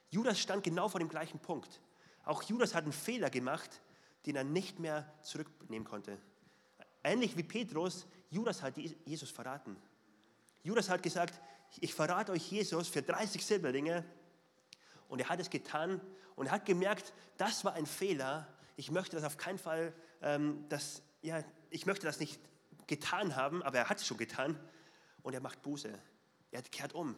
[0.09, 1.81] Judas stand genau vor dem gleichen Punkt.
[2.23, 3.81] Auch Judas hat einen Fehler gemacht,
[4.25, 6.17] den er nicht mehr zurücknehmen konnte.
[7.03, 9.77] Ähnlich wie Petrus, Judas hat Jesus verraten.
[10.63, 11.39] Judas hat gesagt,
[11.79, 14.03] ich verrate euch Jesus für 30 Silberlinge
[15.07, 16.01] und er hat es getan
[16.35, 18.47] und er hat gemerkt, das war ein Fehler.
[18.75, 22.39] Ich möchte das auf keinen Fall, ähm, das, ja, ich möchte das nicht
[22.87, 24.59] getan haben, aber er hat es schon getan.
[25.21, 25.97] Und er macht Buße.
[26.51, 27.17] Er kehrt um.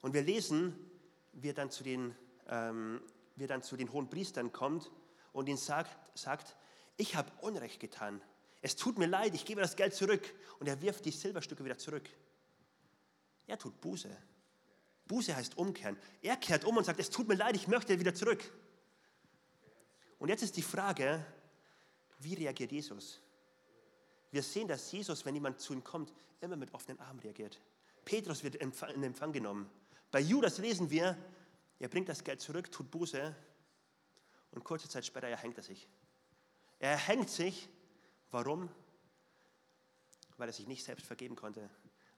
[0.00, 0.74] Und wir lesen,
[1.32, 2.14] wie er dann zu den,
[2.48, 3.00] ähm,
[3.36, 4.90] wie er dann zu den hohen Priestern kommt
[5.32, 6.56] und ihnen sagt, sagt
[6.96, 8.22] ich habe Unrecht getan.
[8.62, 10.34] Es tut mir leid, ich gebe das Geld zurück.
[10.58, 12.08] Und er wirft die Silberstücke wieder zurück.
[13.46, 14.10] Er tut Buße.
[15.06, 15.96] Buße heißt umkehren.
[16.22, 18.42] Er kehrt um und sagt, es tut mir leid, ich möchte wieder zurück.
[20.18, 21.24] Und jetzt ist die Frage,
[22.18, 23.20] wie reagiert Jesus?
[24.30, 27.60] Wir sehen, dass Jesus, wenn jemand zu ihm kommt, immer mit offenen Armen reagiert.
[28.04, 29.70] Petrus wird in Empfang genommen.
[30.10, 31.16] Bei Judas lesen wir,
[31.78, 33.34] er bringt das Geld zurück, tut Buße
[34.52, 35.88] und kurze Zeit später erhängt er sich.
[36.78, 37.68] Er erhängt sich.
[38.30, 38.68] Warum?
[40.36, 41.68] Weil er sich nicht selbst vergeben konnte.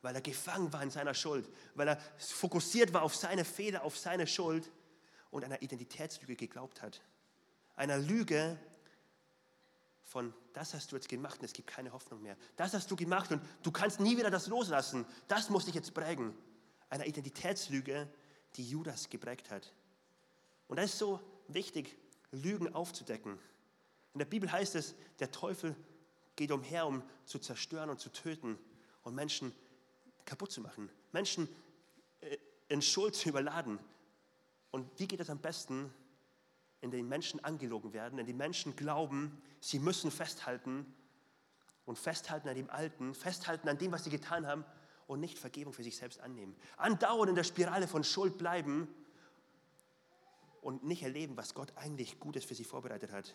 [0.02, 1.48] Weil er gefangen war in seiner Schuld.
[1.74, 4.70] Weil er fokussiert war auf seine Fehler, auf seine Schuld
[5.30, 7.02] und einer Identitätslüge geglaubt hat.
[7.76, 8.58] Einer Lüge
[10.02, 12.36] von, das hast du jetzt gemacht und es gibt keine Hoffnung mehr.
[12.56, 15.04] Das hast du gemacht und du kannst nie wieder das loslassen.
[15.28, 16.34] Das muss dich jetzt prägen.
[16.90, 18.08] Einer Identitätslüge,
[18.56, 19.72] die Judas geprägt hat.
[20.68, 21.96] Und das ist so wichtig,
[22.30, 23.38] Lügen aufzudecken.
[24.14, 25.76] In der Bibel heißt es, der Teufel
[26.36, 28.58] geht umher, um zu zerstören und zu töten
[29.02, 29.52] und Menschen
[30.24, 31.48] kaputt zu machen, Menschen
[32.20, 32.36] äh,
[32.68, 33.78] in Schuld zu überladen.
[34.70, 35.92] Und wie geht das am besten?
[36.80, 40.86] Indem Menschen angelogen werden, indem Menschen glauben, sie müssen festhalten
[41.86, 44.64] und festhalten an dem Alten, festhalten an dem, was sie getan haben
[45.08, 46.54] und nicht Vergebung für sich selbst annehmen.
[46.76, 48.86] Andauernd in der Spirale von Schuld bleiben
[50.60, 53.34] und nicht erleben, was Gott eigentlich Gutes für sie vorbereitet hat.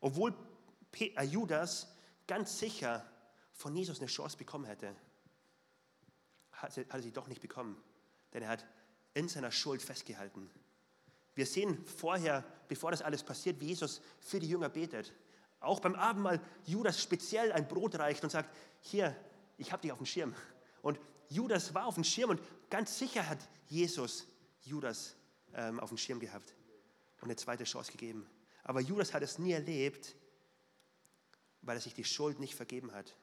[0.00, 0.34] Obwohl
[0.98, 1.94] äh, Judas
[2.26, 3.04] ganz sicher
[3.52, 4.94] von Jesus eine Chance bekommen hätte,
[6.52, 7.76] hat er sie doch nicht bekommen,
[8.32, 8.66] denn er hat
[9.14, 10.48] in seiner Schuld festgehalten.
[11.34, 15.12] Wir sehen vorher, bevor das alles passiert, wie Jesus für die Jünger betet.
[15.58, 19.16] Auch beim Abendmahl Judas speziell ein Brot reicht und sagt, hier,
[19.56, 20.34] ich habe dich auf dem Schirm.
[20.82, 23.38] Und Judas war auf dem Schirm und ganz sicher hat
[23.68, 24.26] Jesus
[24.62, 25.16] Judas
[25.54, 26.54] ähm, auf dem Schirm gehabt
[27.20, 28.26] und eine zweite Chance gegeben.
[28.64, 30.14] Aber Judas hat es nie erlebt,
[31.62, 33.14] weil er sich die Schuld nicht vergeben hat.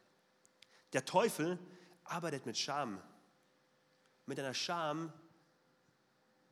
[0.93, 1.59] Der Teufel
[2.03, 3.01] arbeitet mit Scham.
[4.25, 5.13] Mit einer Scham,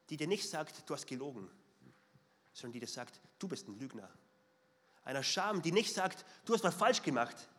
[0.10, 1.50] die dir nicht sagt, du hast gelogen,
[2.54, 4.10] sondern die dir sagt, du bist ein Lügner.
[5.04, 7.50] Einer Scham, die nicht sagt, du hast was falsch gemacht,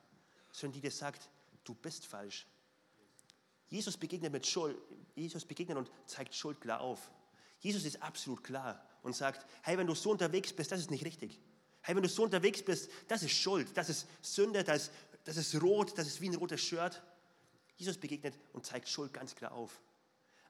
[0.53, 1.31] sondern die dir sagt,
[1.69, 2.47] du bist falsch.
[3.69, 4.77] Jesus begegnet mit Schuld,
[5.15, 7.11] Jesus begegnet und zeigt Schuld klar auf.
[7.61, 11.05] Jesus ist absolut klar und sagt, hey, wenn du so unterwegs bist, das ist nicht
[11.05, 11.39] richtig.
[11.83, 14.93] Hey, wenn du so unterwegs bist, das ist Schuld, das ist Sünde, das ist,
[15.25, 17.03] das ist rot, das ist wie ein rotes Shirt.
[17.77, 19.81] Jesus begegnet und zeigt Schuld ganz klar auf.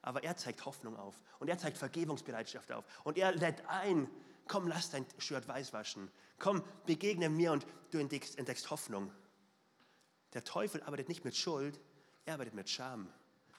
[0.00, 4.09] Aber er zeigt Hoffnung auf und er zeigt Vergebungsbereitschaft auf und er lädt ein,
[4.46, 6.11] komm, lass dein Shirt weiß waschen.
[6.38, 9.11] Komm, begegne mir und du entdeckst, entdeckst Hoffnung.
[10.34, 11.80] Der Teufel arbeitet nicht mit Schuld,
[12.24, 13.12] er arbeitet mit Scham.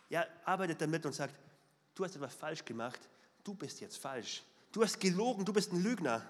[0.09, 1.35] Er arbeitet damit und sagt,
[1.95, 2.99] du hast etwas falsch gemacht,
[3.43, 4.43] du bist jetzt falsch.
[4.71, 6.25] Du hast gelogen, du bist ein Lügner.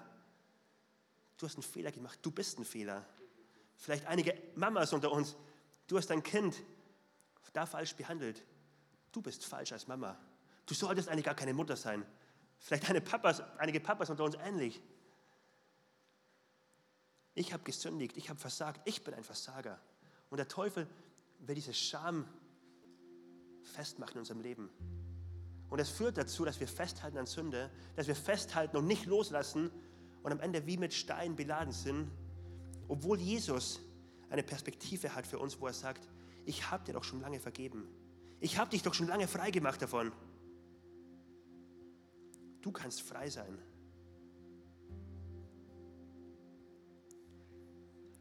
[1.36, 3.04] Du hast einen Fehler gemacht, du bist ein Fehler.
[3.76, 5.36] Vielleicht einige Mamas unter uns,
[5.86, 6.62] du hast dein Kind
[7.52, 8.42] da falsch behandelt.
[9.12, 10.18] Du bist falsch als Mama.
[10.66, 12.06] Du solltest eigentlich gar keine Mutter sein.
[12.58, 14.80] Vielleicht eine Papas, einige Papas unter uns ähnlich.
[17.34, 19.80] Ich habe gesündigt, ich habe versagt, ich bin ein Versager.
[20.30, 20.86] Und der Teufel
[21.40, 22.26] will diese Scham
[23.62, 24.70] festmachen in unserem Leben.
[25.68, 29.70] Und es führt dazu, dass wir festhalten an Sünde, dass wir festhalten und nicht loslassen
[30.22, 32.10] und am Ende wie mit Steinen beladen sind,
[32.88, 33.80] obwohl Jesus
[34.30, 36.08] eine Perspektive hat für uns, wo er sagt,
[36.44, 37.86] ich habe dir doch schon lange vergeben.
[38.40, 40.12] Ich habe dich doch schon lange frei gemacht davon.
[42.62, 43.58] Du kannst frei sein.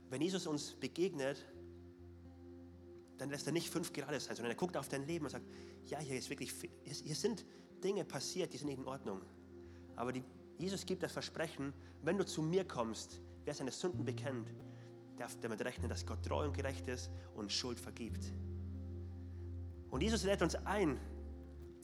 [0.09, 1.45] Wenn Jesus uns begegnet,
[3.19, 5.45] dann lässt er nicht fünf gerade sein, sondern er guckt auf dein Leben und sagt,
[5.85, 6.53] ja, hier ist wirklich,
[6.83, 7.45] hier sind
[7.83, 9.21] Dinge passiert, die sind nicht in Ordnung.
[9.95, 10.23] Aber die,
[10.57, 14.49] Jesus gibt das Versprechen, wenn du zu mir kommst, wer seine Sünden bekennt,
[15.17, 18.31] darf damit rechnen, dass Gott treu und gerecht ist und Schuld vergibt.
[19.89, 20.97] Und Jesus lädt uns ein,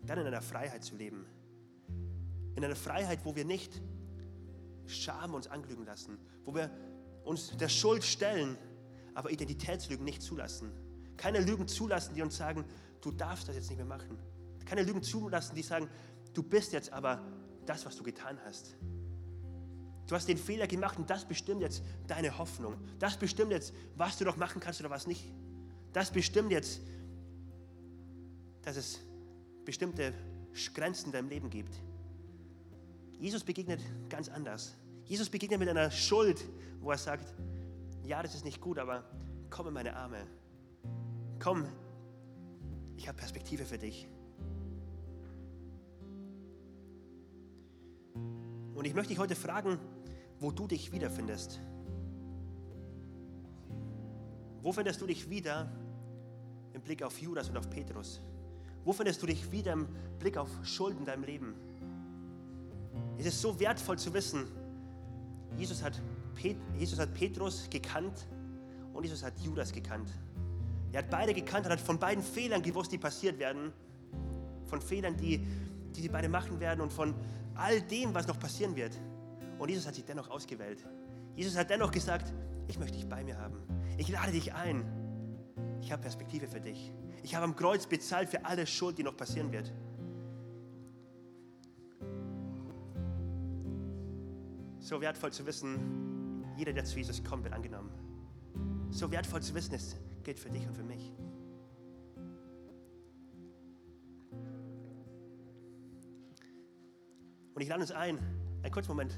[0.03, 1.25] dann in einer Freiheit zu leben.
[2.55, 3.81] In einer Freiheit, wo wir nicht
[4.87, 6.69] Scham uns anglügen lassen, wo wir
[7.23, 8.55] uns der Schuld stellen,
[9.15, 10.71] aber Identitätslügen nicht zulassen.
[11.17, 12.65] Keine Lügen zulassen, die uns sagen,
[13.01, 14.17] du darfst das jetzt nicht mehr machen.
[14.65, 15.87] Keine Lügen zulassen, die sagen,
[16.33, 17.21] du bist jetzt aber
[17.65, 18.75] das, was du getan hast.
[20.07, 22.75] Du hast den Fehler gemacht und das bestimmt jetzt deine Hoffnung.
[22.99, 25.25] Das bestimmt jetzt, was du noch machen kannst oder was nicht.
[25.93, 26.81] Das bestimmt jetzt,
[28.61, 28.99] dass es
[29.63, 30.13] bestimmte
[30.73, 31.75] Grenzen in deinem Leben gibt.
[33.19, 34.75] Jesus begegnet ganz anders.
[35.05, 36.43] Jesus begegnet mit einer Schuld,
[36.81, 37.33] wo er sagt,
[38.03, 39.03] ja, das ist nicht gut, aber
[39.49, 40.27] komm in meine Arme
[41.39, 41.65] komm,
[42.97, 44.07] ich habe Perspektive für dich.
[48.73, 49.79] Und ich möchte dich heute fragen,
[50.39, 51.59] wo du dich wiederfindest.
[54.61, 55.71] Wo findest du dich wieder
[56.73, 58.21] im Blick auf Judas und auf Petrus?
[58.83, 59.87] Wo findest du dich wieder im
[60.19, 61.55] Blick auf Schuld in deinem Leben?
[63.17, 64.45] Es ist so wertvoll zu wissen,
[65.57, 66.01] Jesus hat,
[66.35, 68.27] Pet Jesus hat Petrus gekannt
[68.93, 70.09] und Jesus hat Judas gekannt.
[70.95, 73.73] Er hat beide gekannt und hat von beiden Fehlern gewusst, die passiert werden.
[74.67, 75.45] Von Fehlern, die,
[75.93, 77.13] die sie beide machen werden und von
[77.53, 78.97] all dem, was noch passieren wird.
[79.59, 80.85] Und Jesus hat sich dennoch ausgewählt.
[81.35, 82.33] Jesus hat dennoch gesagt,
[82.69, 83.57] ich möchte dich bei mir haben.
[83.97, 84.85] Ich lade dich ein.
[85.81, 86.93] Ich habe Perspektive für dich.
[87.23, 89.73] Ich habe am Kreuz bezahlt für alle Schuld, die noch passieren wird.
[94.79, 97.91] So wertvoll zu wissen, jeder, der zu Jesus kommt, wird angenommen.
[98.91, 101.13] So wertvoll zu wissen, es gilt für dich und für mich.
[107.53, 108.17] Und ich lade uns ein,
[108.63, 109.17] einen kurzen Moment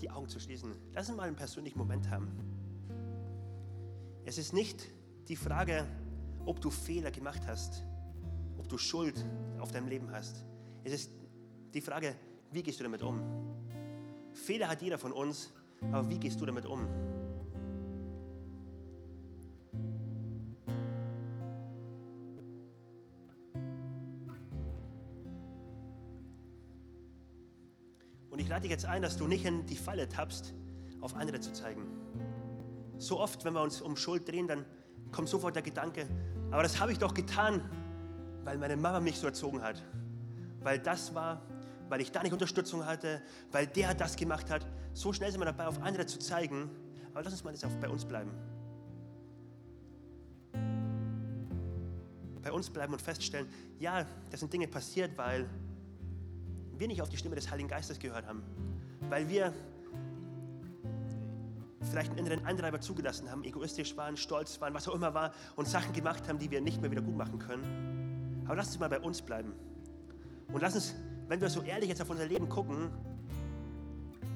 [0.00, 0.76] die Augen zu schließen.
[0.92, 2.30] Lass uns mal einen persönlichen Moment haben.
[4.24, 4.92] Es ist nicht
[5.28, 5.86] die Frage,
[6.44, 7.82] ob du Fehler gemacht hast,
[8.58, 9.24] ob du Schuld
[9.58, 10.44] auf deinem Leben hast.
[10.84, 11.10] Es ist
[11.72, 12.14] die Frage,
[12.52, 13.20] wie gehst du damit um?
[14.34, 15.52] Fehler hat jeder von uns,
[15.90, 16.86] aber wie gehst du damit um?
[28.36, 30.52] Und ich lade dich jetzt ein, dass du nicht in die Falle tappst,
[31.00, 31.86] auf andere zu zeigen.
[32.98, 34.66] So oft, wenn wir uns um Schuld drehen, dann
[35.10, 36.06] kommt sofort der Gedanke,
[36.50, 37.62] aber das habe ich doch getan,
[38.44, 39.82] weil meine Mama mich so erzogen hat.
[40.60, 41.46] Weil das war,
[41.88, 43.22] weil ich da nicht Unterstützung hatte,
[43.52, 44.66] weil der das gemacht hat.
[44.92, 46.68] So schnell sind wir dabei, auf andere zu zeigen.
[47.14, 48.32] Aber lass uns mal jetzt auch bei uns bleiben.
[52.42, 55.48] Bei uns bleiben und feststellen, ja, das sind Dinge passiert, weil
[56.78, 58.42] wir nicht auf die Stimme des Heiligen Geistes gehört haben.
[59.08, 59.52] Weil wir
[61.80, 65.68] vielleicht einen inneren Antreiber zugelassen haben, egoistisch waren, stolz waren, was auch immer war und
[65.68, 68.42] Sachen gemacht haben, die wir nicht mehr wieder gut machen können.
[68.46, 69.52] Aber lass uns mal bei uns bleiben.
[70.52, 70.94] Und lass uns,
[71.28, 72.90] wenn wir so ehrlich jetzt auf unser Leben gucken,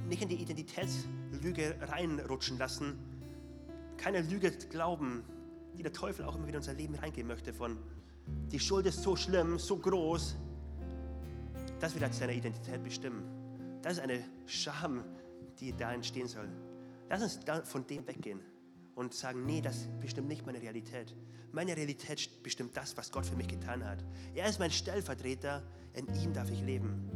[0.09, 2.99] nicht in die Identitätslüge reinrutschen lassen.
[3.97, 5.23] Keine Lüge glauben,
[5.77, 7.79] die der Teufel auch immer wieder in unser Leben reingehen möchte von
[8.53, 10.37] die Schuld ist so schlimm, so groß,
[11.81, 13.25] das wird deine Identität bestimmen.
[13.83, 15.03] Das ist eine Scham,
[15.59, 16.49] die da entstehen soll.
[17.09, 18.41] Lass uns von dem weggehen
[18.95, 21.17] und sagen, nee, das bestimmt nicht meine Realität.
[21.53, 24.05] Meine Realität bestimmt das, was Gott für mich getan hat.
[24.35, 25.63] Er ist mein Stellvertreter,
[25.95, 27.11] in ihm darf ich leben.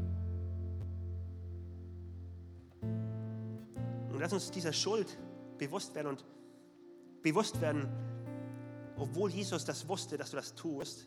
[2.80, 5.18] Und lass uns dieser Schuld
[5.58, 6.24] bewusst werden und
[7.22, 7.88] bewusst werden,
[8.96, 11.06] obwohl Jesus das wusste, dass du das tust,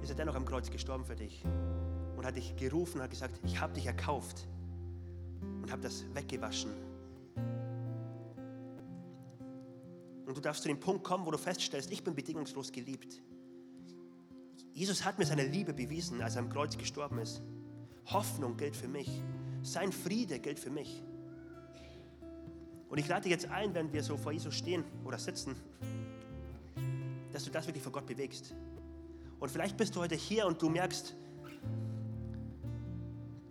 [0.00, 1.44] ist er dennoch am Kreuz gestorben für dich
[2.22, 4.46] und hat dich gerufen und hat gesagt, ich habe dich erkauft
[5.60, 6.70] und habe das weggewaschen
[10.24, 13.20] Und du darfst zu dem Punkt kommen, wo du feststellst, ich bin bedingungslos geliebt.
[14.72, 17.42] Jesus hat mir seine Liebe bewiesen, als er am Kreuz gestorben ist.
[18.06, 19.10] Hoffnung gilt für mich.
[19.62, 21.02] Sein Friede gilt für mich.
[22.88, 25.56] Und ich lade dich jetzt ein, wenn wir so vor Jesus stehen oder sitzen,
[27.32, 28.54] dass du das wirklich vor Gott bewegst.
[29.40, 31.16] Und vielleicht bist du heute hier und du merkst,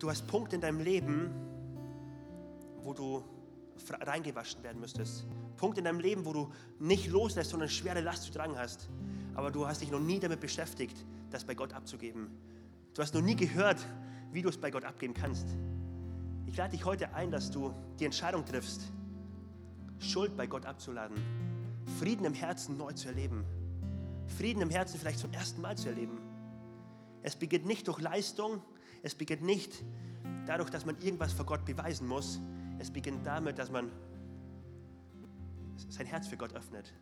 [0.02, 1.30] du hast Punkte in deinem Leben,
[2.84, 3.24] wo du
[4.02, 5.26] reingewaschen werden müsstest.
[5.58, 8.90] Punkt in deinem Leben, wo du nicht loslässt, sondern schwere Last zu tragen hast.
[9.36, 12.32] Aber du hast dich noch nie damit beschäftigt, das bei Gott abzugeben.
[12.94, 13.86] Du hast noch nie gehört,
[14.32, 15.48] wie du es bei Gott abgeben kannst.
[16.48, 18.92] Ich lade dich heute ein, dass du die Entscheidung triffst,
[20.00, 21.18] Schuld bei Gott abzuladen,
[22.00, 23.46] Frieden im Herzen neu zu erleben,
[24.26, 26.18] Frieden im Herzen vielleicht zum ersten Mal zu erleben.
[27.22, 28.62] Es beginnt nicht durch Leistung,
[29.04, 29.84] es beginnt nicht
[30.46, 32.40] dadurch, dass man irgendwas vor Gott beweisen muss,
[32.80, 33.92] es beginnt damit, dass man
[35.90, 36.94] sein Herz für Gott öffnet.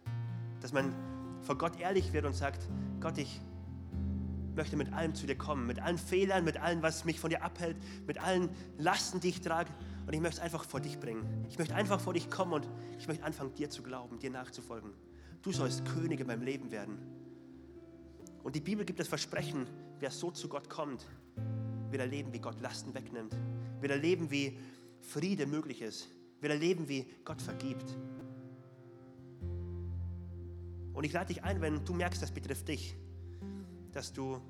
[0.61, 0.93] Dass man
[1.41, 2.67] vor Gott ehrlich wird und sagt,
[2.99, 3.41] Gott, ich
[4.55, 7.43] möchte mit allem zu dir kommen, mit allen Fehlern, mit allem, was mich von dir
[7.43, 9.71] abhält, mit allen Lasten, die ich trage.
[10.05, 11.45] Und ich möchte es einfach vor dich bringen.
[11.49, 14.91] Ich möchte einfach vor dich kommen und ich möchte anfangen, dir zu glauben, dir nachzufolgen.
[15.41, 16.97] Du sollst König in meinem Leben werden.
[18.43, 19.67] Und die Bibel gibt das Versprechen,
[19.99, 21.05] wer so zu Gott kommt,
[21.91, 23.35] wird erleben, wie Gott Lasten wegnimmt.
[23.79, 24.57] Wird erleben, wie
[25.01, 26.07] Friede möglich ist.
[26.41, 27.97] Wird erleben, wie Gott vergibt.
[30.93, 32.95] Und ich lade dich ein, wenn du merkst, das betrifft dich,
[33.91, 34.41] dass du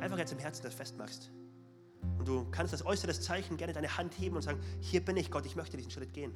[0.00, 1.30] einfach jetzt im Herzen das festmachst.
[2.18, 5.30] Und du kannst das äußere Zeichen gerne deine Hand heben und sagen, hier bin ich
[5.30, 6.32] Gott, ich möchte diesen Schritt gehen.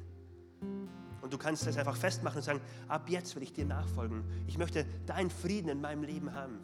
[1.21, 4.23] Und du kannst das einfach festmachen und sagen, ab jetzt will ich dir nachfolgen.
[4.47, 6.59] Ich möchte deinen Frieden in meinem Leben haben.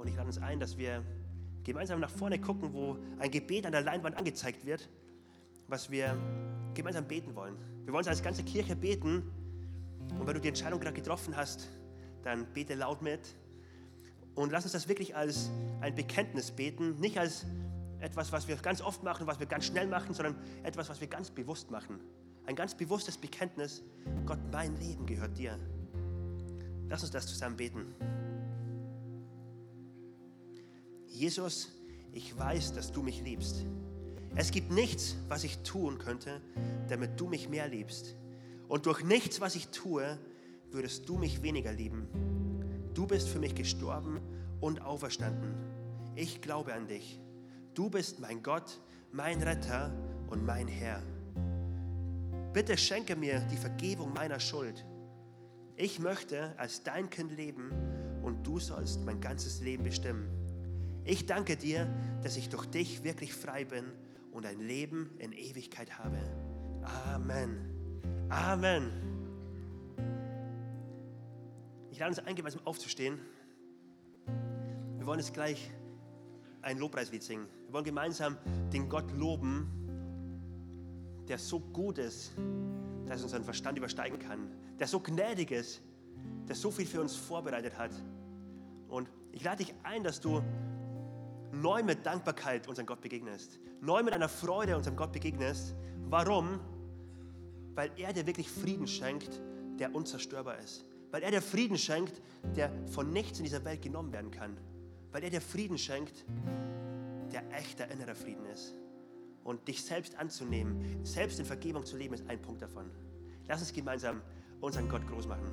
[0.00, 1.04] Und ich lade uns ein, dass wir
[1.62, 4.88] gemeinsam nach vorne gucken, wo ein Gebet an der Leinwand angezeigt wird,
[5.68, 6.16] was wir
[6.72, 7.54] gemeinsam beten wollen.
[7.84, 9.30] Wir wollen es als ganze Kirche beten.
[10.18, 11.68] Und wenn du die Entscheidung gerade getroffen hast,
[12.22, 13.20] dann bete laut mit.
[14.34, 15.50] Und lass uns das wirklich als
[15.82, 17.44] ein Bekenntnis beten, nicht als
[17.98, 21.08] etwas, was wir ganz oft machen, was wir ganz schnell machen, sondern etwas, was wir
[21.08, 22.00] ganz bewusst machen.
[22.46, 23.82] Ein ganz bewusstes Bekenntnis,
[24.24, 25.58] Gott, mein Leben gehört dir.
[26.88, 27.94] Lass uns das zusammen beten.
[31.10, 31.68] Jesus,
[32.12, 33.66] ich weiß, dass du mich liebst.
[34.36, 36.40] Es gibt nichts, was ich tun könnte,
[36.88, 38.14] damit du mich mehr liebst.
[38.68, 40.18] Und durch nichts, was ich tue,
[40.70, 42.06] würdest du mich weniger lieben.
[42.94, 44.20] Du bist für mich gestorben
[44.60, 45.52] und auferstanden.
[46.14, 47.20] Ich glaube an dich.
[47.74, 48.80] Du bist mein Gott,
[49.10, 49.92] mein Retter
[50.28, 51.02] und mein Herr.
[52.52, 54.86] Bitte schenke mir die Vergebung meiner Schuld.
[55.74, 57.72] Ich möchte als dein Kind leben
[58.22, 60.39] und du sollst mein ganzes Leben bestimmen.
[61.10, 61.92] Ich danke dir,
[62.22, 63.84] dass ich durch dich wirklich frei bin
[64.30, 66.18] und ein Leben in Ewigkeit habe.
[66.84, 68.28] Amen.
[68.28, 68.92] Amen.
[71.90, 73.18] Ich lade uns ein, gemeinsam aufzustehen.
[74.98, 75.72] Wir wollen jetzt gleich
[76.62, 77.48] ein Lobpreislied singen.
[77.66, 78.36] Wir wollen gemeinsam
[78.72, 79.66] den Gott loben,
[81.26, 82.34] der so gut ist,
[83.06, 84.48] dass er unseren Verstand übersteigen kann,
[84.78, 85.82] der so gnädig ist,
[86.46, 87.90] der so viel für uns vorbereitet hat.
[88.86, 90.40] Und ich lade dich ein, dass du
[91.52, 95.74] neu mit Dankbarkeit unserem Gott begegnest, neu mit einer Freude unserem Gott begegnest.
[96.08, 96.60] Warum?
[97.74, 99.40] Weil er dir wirklich Frieden schenkt,
[99.78, 100.84] der unzerstörbar ist.
[101.10, 102.20] Weil er dir Frieden schenkt,
[102.56, 104.56] der von nichts in dieser Welt genommen werden kann.
[105.12, 106.24] Weil er dir Frieden schenkt,
[107.32, 108.74] der echter innerer Frieden ist.
[109.42, 112.90] Und dich selbst anzunehmen, selbst in Vergebung zu leben, ist ein Punkt davon.
[113.48, 114.20] Lass uns gemeinsam
[114.60, 115.50] unseren Gott groß machen.